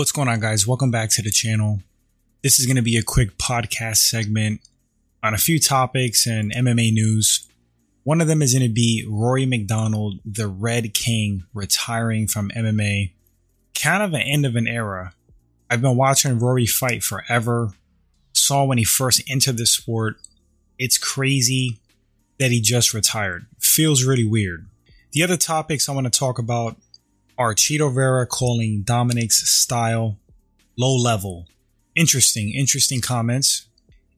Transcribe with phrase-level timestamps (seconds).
[0.00, 0.66] What's going on, guys?
[0.66, 1.80] Welcome back to the channel.
[2.42, 4.62] This is going to be a quick podcast segment
[5.22, 7.46] on a few topics and MMA news.
[8.04, 13.12] One of them is going to be Rory MacDonald, the Red King, retiring from MMA.
[13.78, 15.12] Kind of an end of an era.
[15.68, 17.74] I've been watching Rory fight forever.
[18.32, 20.16] Saw when he first entered the sport.
[20.78, 21.78] It's crazy
[22.38, 23.48] that he just retired.
[23.58, 24.66] Feels really weird.
[25.12, 26.78] The other topics I want to talk about
[27.40, 30.18] are Chito Vera calling Dominick's style
[30.76, 31.46] low level.
[31.96, 33.66] Interesting, interesting comments.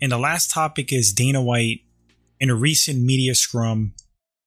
[0.00, 1.82] And the last topic is Dana White
[2.40, 3.92] in a recent media scrum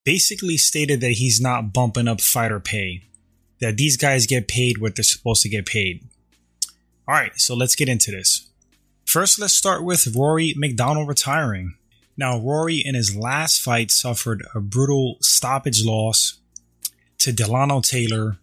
[0.03, 3.03] basically stated that he's not bumping up fighter pay,
[3.61, 6.03] that these guys get paid what they're supposed to get paid.
[7.07, 8.49] All right, so let's get into this.
[9.05, 11.75] First, let's start with Rory MacDonald retiring.
[12.17, 16.39] Now, Rory in his last fight suffered a brutal stoppage loss
[17.19, 18.39] to Dilano Taylor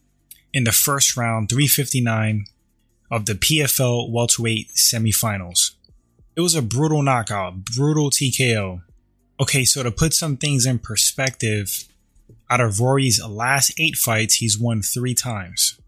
[0.53, 2.47] in the first round, 359
[3.11, 5.73] of the PFL welterweight semifinals.
[6.37, 8.83] It was a brutal knockout, brutal TKO.
[9.41, 11.89] Okay, so to put some things in perspective,
[12.49, 15.79] out of Rory's last eight fights, he's won three times.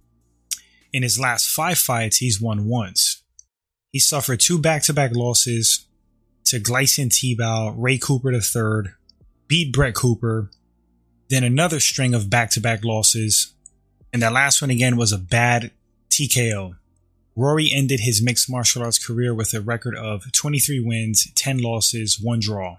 [0.92, 3.23] In his last five fights, he's won once.
[3.91, 5.86] He suffered two back to back losses
[6.47, 8.92] to Gleison Tibau, Ray Cooper III,
[9.48, 10.51] beat Brett Cooper,
[11.29, 13.55] then another string of back to back losses
[14.12, 15.70] and that last one again was a bad
[16.10, 16.77] TKO.
[17.34, 22.20] Rory ended his mixed martial arts career with a record of 23 wins, 10 losses,
[22.20, 22.77] 1 draw.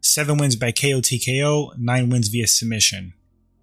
[0.00, 3.14] 7 wins by KO TKO, 9 wins via submission.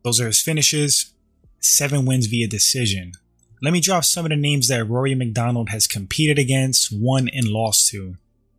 [0.04, 1.14] Those are his finishes.
[1.62, 3.14] 7 wins via decision.
[3.62, 7.48] Let me drop some of the names that Rory MacDonald has competed against, won, and
[7.48, 8.18] lost to.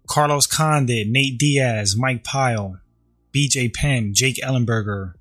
[0.09, 2.81] Carlos Condit, Nate Diaz, Mike Pyle,
[3.35, 5.13] BJ Penn, Jake Ellenberger,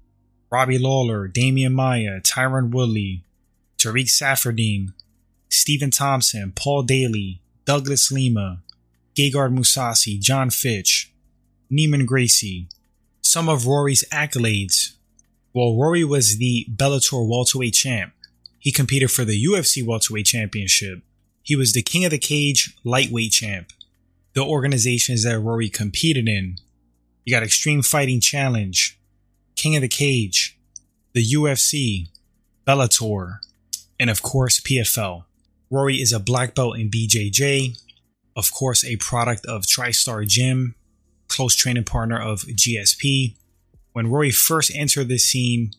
[0.50, 3.25] Robbie Lawler, Demian Maya, Tyron Woodley,
[3.78, 4.94] Tarec Saffiedine,
[5.50, 8.62] Stephen Thompson, Paul Daley, Douglas Lima,
[9.16, 11.12] Gegard Mousasi, Jon Fitch,
[11.72, 12.68] Neiman Gracie.
[13.22, 14.94] Some of Rory's accolades.
[15.52, 18.13] While Rory was the Bellator welterweight champ.
[18.59, 21.00] He competed for the UFC welterweight championship.
[21.42, 23.72] He was the King of the Cage lightweight champ.
[24.34, 26.57] The organizations that Rory competed in.
[27.24, 29.00] You got Extreme Fighting Challenge,
[29.56, 30.59] King of the Cage,
[31.13, 32.09] the UFC,
[32.68, 33.40] Bellator,
[34.00, 35.25] and of course PFL.
[35.69, 37.79] Rory is a black belt in BJJ,
[38.35, 40.75] of course a product of TriStar Gym,
[41.28, 43.35] close training partner of GSP.
[43.94, 45.72] When Rory first entered the scene,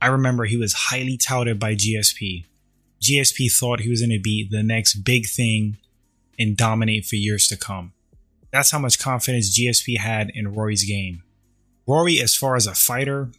[0.00, 2.44] I remember he was highly touted by GSP.
[3.00, 5.76] GSP thought he was going to be the next big thing
[6.38, 7.92] and dominate for years to come.
[8.50, 11.22] That's how much confidence GSP had in Rory's game.
[11.86, 13.30] Rory, as far as a fighter,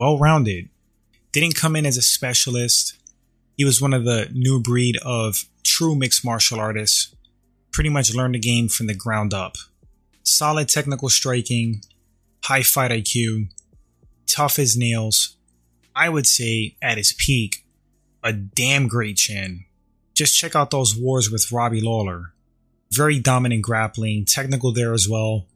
[0.00, 0.68] well rounded.
[1.32, 2.94] Didn't come in as a specialist.
[3.56, 7.14] He was one of the new breed of true mixed martial artists.
[7.72, 9.56] Pretty much learned the game from the ground up.
[10.22, 11.82] Solid technical striking,
[12.44, 13.48] high fight IQ,
[14.26, 15.36] tough as nails.
[15.94, 17.64] I would say at his peak,
[18.22, 19.64] a damn great chin.
[20.14, 22.32] Just check out those wars with Robbie Lawler.
[22.90, 25.46] Very dominant grappling, technical there as well.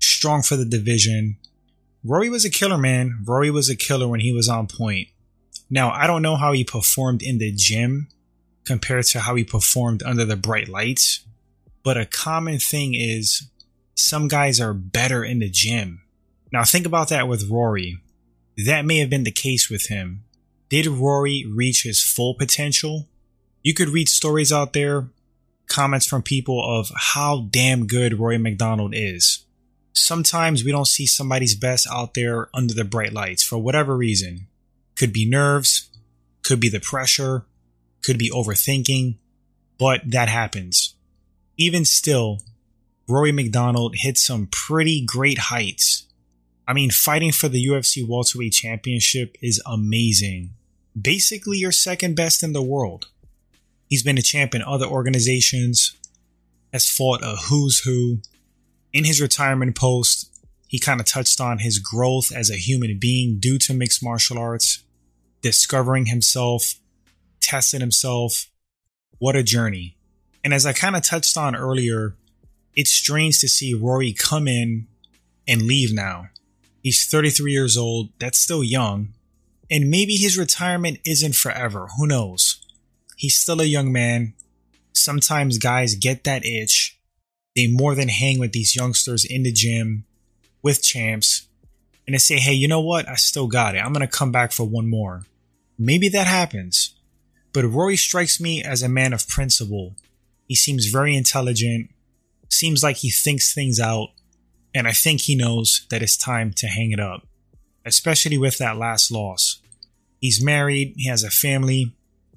[0.00, 1.36] Strong for the division.
[2.04, 3.18] Rory was a killer, man.
[3.24, 5.08] Rory was a killer when he was on point.
[5.70, 8.08] Now, I don't know how he performed in the gym
[8.64, 11.24] compared to how he performed under the bright lights,
[11.82, 13.48] but a common thing is
[13.94, 16.02] some guys are better in the gym.
[16.52, 17.98] Now, think about that with Rory.
[18.56, 20.24] That may have been the case with him.
[20.68, 23.08] Did Rory reach his full potential?
[23.62, 25.08] You could read stories out there,
[25.66, 29.44] comments from people of how damn good Rory MacDonald is.
[29.92, 34.47] Sometimes we don't see somebody's best out there under the bright lights for whatever reason.
[34.98, 35.90] Could be nerves,
[36.42, 37.44] could be the pressure,
[38.02, 39.16] could be overthinking,
[39.78, 40.94] but that happens.
[41.56, 42.40] Even still,
[43.08, 46.06] Rory MacDonald hit some pretty great heights.
[46.66, 50.50] I mean, fighting for the UFC Welterweight Championship is amazing.
[51.00, 53.06] Basically, you're second best in the world.
[53.88, 55.96] He's been a champ in other organizations,
[56.72, 58.18] has fought a who's who.
[58.92, 60.30] In his retirement post,
[60.66, 64.38] he kind of touched on his growth as a human being due to mixed martial
[64.38, 64.82] arts
[65.42, 66.74] discovering himself,
[67.40, 68.50] testing himself.
[69.18, 69.96] What a journey.
[70.44, 72.16] And as I kind of touched on earlier,
[72.74, 74.86] it's strange to see Rory come in
[75.46, 76.28] and leave now.
[76.82, 78.10] He's 33 years old.
[78.18, 79.08] That's still young.
[79.70, 81.88] And maybe his retirement isn't forever.
[81.98, 82.64] Who knows?
[83.16, 84.34] He's still a young man.
[84.92, 86.98] Sometimes guys get that itch.
[87.56, 90.04] They more than hang with these youngsters in the gym
[90.62, 91.47] with champs
[92.08, 93.06] and they say, hey, you know what?
[93.06, 93.80] I still got it.
[93.80, 95.26] I'm going to come back for one more.
[95.78, 96.94] Maybe that happens.
[97.52, 99.94] But Rory strikes me as a man of principle.
[100.46, 101.90] He seems very intelligent,
[102.48, 104.08] seems like he thinks things out,
[104.74, 107.26] and I think he knows that it's time to hang it up,
[107.84, 109.60] especially with that last loss.
[110.18, 111.92] He's married, he has a family,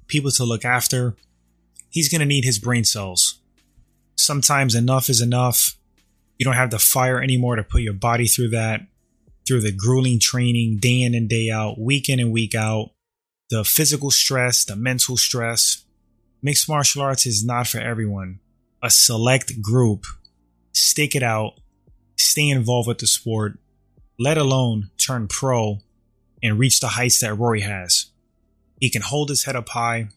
[0.06, 1.16] people to look after.
[1.88, 3.38] He's going to need his brain cells.
[4.16, 5.78] Sometimes enough is enough.
[6.36, 8.82] You don't have the fire anymore to put your body through that,
[9.46, 12.90] through the grueling training day in and day out, week in and week out,
[13.50, 15.84] the physical stress, the mental stress.
[16.42, 18.40] Mixed martial arts is not for everyone.
[18.82, 20.04] A select group
[20.72, 21.60] stick it out,
[22.16, 23.58] stay involved with the sport,
[24.18, 25.78] let alone turn pro
[26.42, 28.06] and reach the heights that Rory has.
[28.80, 30.08] He can hold his head up high.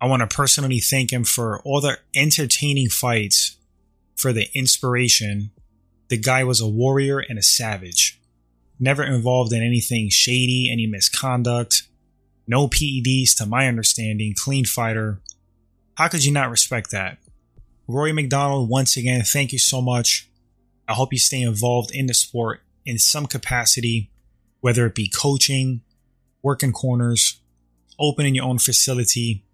[0.00, 3.56] I want to personally thank him for all the entertaining fights,
[4.16, 5.50] for the inspiration.
[6.08, 8.20] The guy was a warrior and a savage.
[8.78, 11.82] Never involved in anything shady, any misconduct.
[12.46, 15.20] No PEDs to my understanding, clean fighter.
[15.94, 17.18] How could you not respect that?
[17.86, 20.28] Rory MacDonald, once again, thank you so much.
[20.88, 24.10] I hope you stay involved in the sport in some capacity,
[24.60, 25.82] whether it be coaching,
[26.42, 27.40] working corners,
[27.98, 29.44] opening your own facility.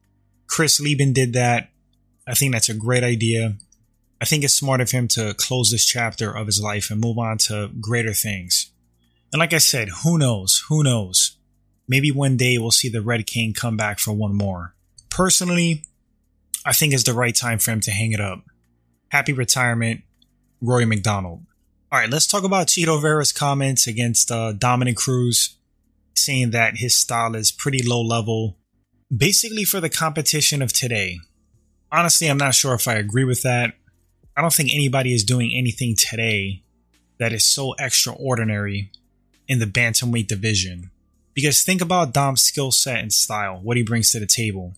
[0.46, 1.70] Chris Leben did that.
[2.26, 3.56] I think that's a great idea.
[4.20, 7.18] I think it's smart of him to close this chapter of his life and move
[7.18, 8.67] on to greater things.
[9.32, 10.64] And like I said, who knows?
[10.68, 11.36] Who knows?
[11.86, 14.74] Maybe one day we'll see the Red King come back for one more.
[15.10, 15.84] Personally,
[16.64, 18.42] I think it's the right time for him to hang it up.
[19.10, 20.02] Happy retirement,
[20.60, 21.44] Rory MacDonald.
[21.90, 25.56] All right, let's talk about Chito Vera's comments against uh, Dominick Cruz,
[26.14, 28.58] saying that his style is pretty low level,
[29.14, 31.18] basically for the competition of today.
[31.90, 33.74] Honestly, I'm not sure if I agree with that.
[34.36, 36.62] I don't think anybody is doing anything today
[37.18, 38.90] that is so extraordinary
[39.48, 40.90] in the bantamweight division.
[41.34, 44.74] Because think about Dom's skill set and style, what he brings to the table.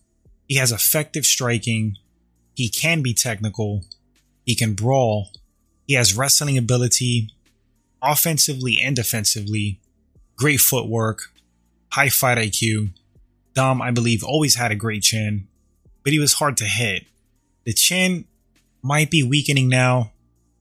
[0.46, 1.96] He has effective striking,
[2.54, 3.84] he can be technical,
[4.44, 5.30] he can brawl,
[5.86, 7.30] he has wrestling ability,
[8.02, 9.80] offensively and defensively,
[10.36, 11.32] great footwork,
[11.92, 12.90] high fight IQ.
[13.54, 15.48] Dom, I believe, always had a great chin,
[16.04, 17.06] but he was hard to hit.
[17.64, 18.24] The chin
[18.82, 20.12] might be weakening now,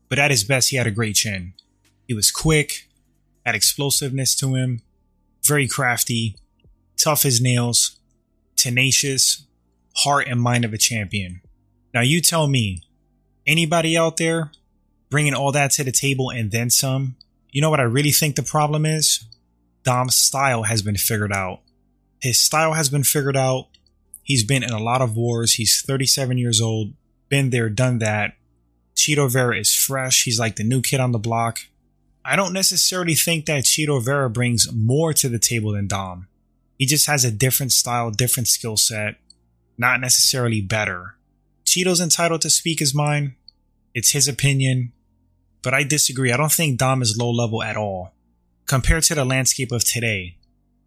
[0.10, 1.54] but at his best, he had a great chin.
[2.08, 2.89] He was quick,
[3.50, 4.84] had explosiveness to him,
[5.44, 6.36] very crafty,
[6.98, 7.98] tough as nails,
[8.56, 9.48] tenacious,
[9.96, 11.42] heart and mind of a champion.
[11.92, 12.84] Now you tell me,
[13.48, 14.52] anybody out there
[15.10, 17.16] bringing all that to the table and then some,
[17.50, 19.26] you know what I really think the problem is?
[19.84, 21.62] Dom's style has been figured out.
[22.22, 23.70] His style has been figured out.
[24.22, 25.54] He's been in a lot of wars.
[25.54, 26.94] He's 37 years old,
[27.30, 28.36] been there, done that.
[28.96, 30.26] Chito Vera is fresh.
[30.26, 31.62] He's like the new kid on the block.
[32.30, 36.28] I don't necessarily think that Chito Vera brings more to the table than Dom.
[36.78, 39.16] He just has a different style, different skill set,
[39.80, 41.16] not necessarily better.
[41.66, 43.34] Chito's entitled to speak his mind.
[43.96, 44.92] It's his opinion.
[45.64, 46.32] But I disagree.
[46.32, 48.14] I don't think Dom is low level at all.
[48.68, 50.38] Compared to the landscape of today,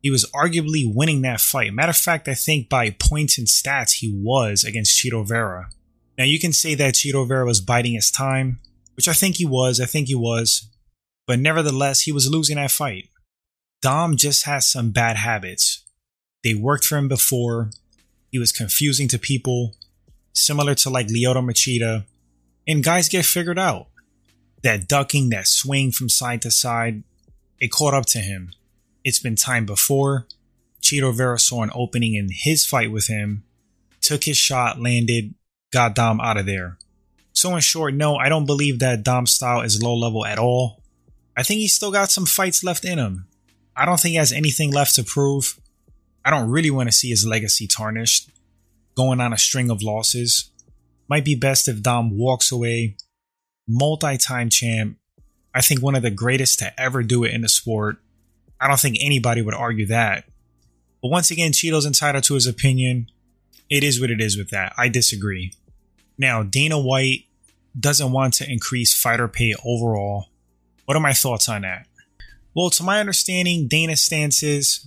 [0.01, 1.75] he was arguably winning that fight.
[1.75, 5.71] Matter of fact, I think by points and stats, he was against Chito Vera.
[6.17, 8.61] Now, you can say that Chito Vera was biding his time,
[8.95, 9.81] which I think he was.
[9.81, 10.69] I think he was.
[11.27, 13.09] But nevertheless, he was losing that fight.
[13.81, 15.85] Dom just has some bad habits.
[16.45, 17.71] They worked for him before.
[18.31, 19.75] He was confusing to people,
[20.33, 22.05] similar to like Lyoto Machida.
[22.67, 23.89] And guys get figured out.
[24.63, 27.03] That ducking, that swing from side to side,
[27.59, 28.53] it caught up to him.
[29.05, 30.27] It's been time before.
[30.81, 33.45] Chito Vera saw an opening in his fight with him,
[34.01, 35.35] took his shot, landed,
[35.73, 36.79] got Dom out of there.
[37.33, 40.82] So, in short, no, I don't believe that Dom's style is low level at all.
[41.37, 43.27] I think he's still got some fights left in him.
[43.75, 45.59] I don't think he has anything left to prove.
[46.25, 48.31] I don't really want to see his legacy tarnished,
[48.97, 50.51] going on a string of losses.
[51.09, 52.97] Might be best if Dom walks away,
[53.67, 54.99] multi time champ.
[55.55, 57.99] I think one of the greatest to ever do it in the sport.
[58.61, 60.25] I don't think anybody would argue that.
[61.03, 63.09] But once again, Chito's entitled to his opinion.
[63.69, 64.73] It is what it is with that.
[64.79, 65.53] I disagree.
[66.17, 67.25] Now, Dana White
[67.79, 70.27] doesn't want to increase fighter pay overall.
[70.93, 71.87] What are my thoughts on that?
[72.55, 74.87] Well, to my understanding, Dana's stance is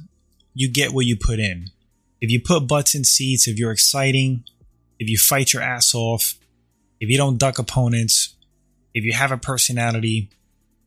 [0.53, 1.71] you get what you put in.
[2.21, 4.43] If you put butts in seats, if you're exciting,
[4.99, 6.35] if you fight your ass off,
[6.99, 8.35] if you don't duck opponents,
[8.93, 10.29] if you have a personality,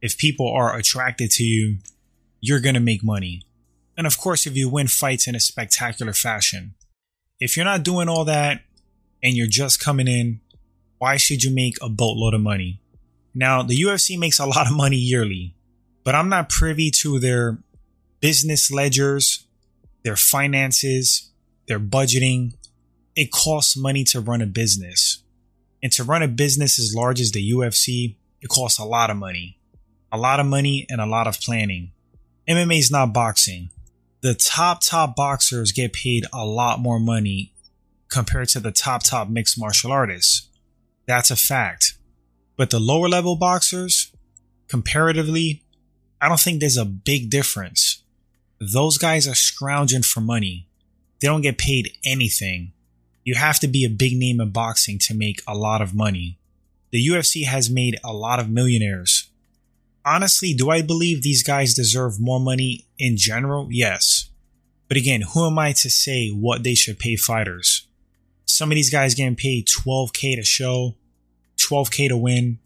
[0.01, 1.79] if people are attracted to you,
[2.41, 3.43] you're going to make money.
[3.97, 6.75] And of course, if you win fights in a spectacular fashion.
[7.41, 8.61] If you're not doing all that
[9.21, 10.43] and you're just coming in,
[10.99, 12.81] why should you make a boatload of money?
[13.35, 15.55] Now, the UFC makes a lot of money yearly,
[16.05, 17.59] but I'm not privy to their
[18.21, 19.47] business ledgers,
[20.05, 21.31] their finances,
[21.67, 22.55] their budgeting.
[23.15, 25.23] it costs money to run a business.
[25.83, 29.17] And to run a business as large as the UFC, it costs a lot of
[29.17, 29.59] money.
[30.11, 31.93] A lot of money and a lot of planning.
[32.49, 33.71] MMA is not boxing.
[34.21, 37.53] The top, top boxers get paid a lot more money
[38.09, 40.49] compared to the top, top mixed martial artists.
[41.07, 41.98] That's a fact.
[42.59, 44.13] But the lower level boxers,
[44.67, 45.63] comparatively,
[46.21, 48.03] I don't think there's a big difference.
[48.61, 50.67] Those guys are scrounging for money.
[51.21, 52.73] They don't get paid anything.
[53.25, 56.37] You have to be a big name in boxing to make a lot of money.
[56.91, 59.31] The UFC has made a lot of millionaires.
[60.05, 63.69] Honestly, do I believe these guys deserve more money in general?
[63.71, 64.31] Yes.
[64.89, 67.87] But again, who am I to say what they should pay fighters?
[68.47, 70.97] Some of these guys getting paid 12k to show,
[71.59, 72.59] 12k to win,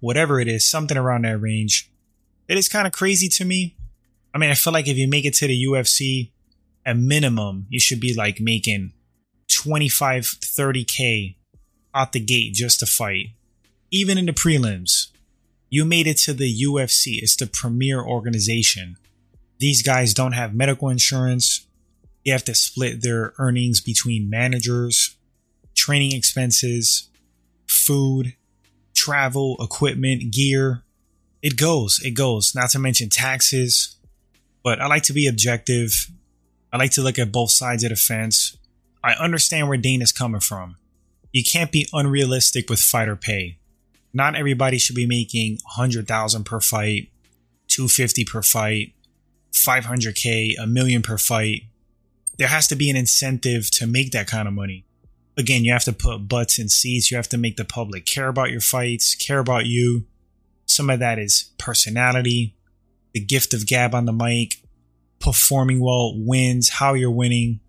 [0.00, 1.90] whatever it is, something around that range.
[2.48, 3.76] It is kind of crazy to me.
[4.34, 6.30] I mean, I feel like if you make it to the UFC,
[6.84, 8.92] a minimum, you should be like making
[9.48, 11.36] 25, 30k
[11.94, 13.28] out the gate just to fight.
[13.90, 15.08] Even in the prelims,
[15.70, 17.18] you made it to the UFC.
[17.20, 18.96] It's the premier organization.
[19.58, 21.66] These guys don't have medical insurance.
[22.24, 25.16] They have to split their earnings between managers,
[25.74, 27.08] training expenses,
[27.66, 28.34] food,
[28.94, 30.82] travel, equipment, gear.
[31.42, 33.96] It goes, it goes, not to mention taxes.
[34.62, 36.10] But I like to be objective.
[36.72, 38.56] I like to look at both sides of the fence.
[39.02, 40.76] I understand where Dana's coming from.
[41.32, 43.58] You can't be unrealistic with fighter pay.
[44.12, 47.10] Not everybody should be making 100,000 per fight,
[47.68, 48.94] 250 per fight,
[49.52, 51.62] 500k, a million per fight.
[52.38, 54.84] There has to be an incentive to make that kind of money.
[55.38, 57.10] Again, you have to put butts in seats.
[57.10, 60.04] You have to make the public care about your fights, care about you.
[60.66, 62.56] Some of that is personality,
[63.14, 64.56] the gift of gab on the mic,
[65.20, 67.60] performing well, wins, how you're winning.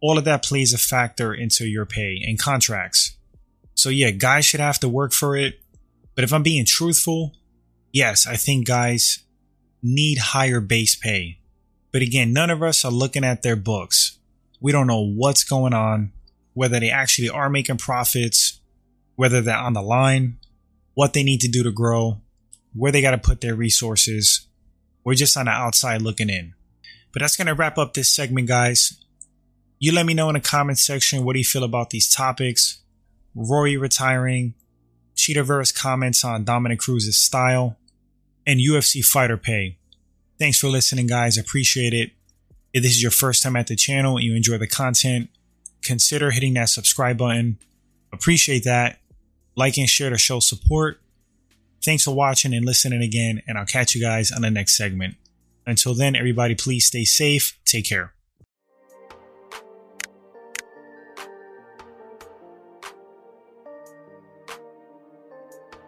[0.00, 3.16] All of that plays a factor into your pay and contracts.
[3.74, 5.60] So yeah, guys should have to work for it.
[6.14, 7.32] But if I'm being truthful,
[7.92, 9.24] yes, I think guys
[9.82, 11.40] need higher base pay.
[11.92, 14.18] But again, none of us are looking at their books.
[14.60, 16.12] We don't know what's going on,
[16.58, 18.58] whether they actually are making profits,
[19.14, 20.36] whether they're on the line,
[20.94, 22.20] what they need to do to grow,
[22.74, 24.48] where they got to put their resources.
[25.04, 26.54] We're just on the outside looking in.
[27.12, 29.00] But that's going to wrap up this segment, guys.
[29.78, 32.82] You let me know in the comment section what do you feel about these topics.
[33.36, 34.54] Rory retiring,
[35.14, 37.76] Chito Vera's comments on Dominick Cruz's style,
[38.44, 39.78] and UFC fighter pay.
[40.40, 41.38] Thanks for listening, guys.
[41.38, 42.10] Appreciate it.
[42.72, 45.30] If this is your first time at the channel and you enjoy the content,
[45.88, 47.58] consider hitting that subscribe button.
[48.12, 49.00] Appreciate that.
[49.56, 51.00] Like and share to show support.
[51.84, 55.16] Thanks for watching and listening again, and I'll catch you guys on the next segment.
[55.66, 57.58] Until then, everybody, please stay safe.
[57.64, 58.17] Take care.